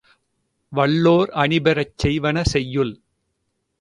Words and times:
வல்லோர் 0.71 1.29
அணிபெறச் 1.35 1.95
செய்வன 2.03 2.43
செய்யுள் 2.53 2.93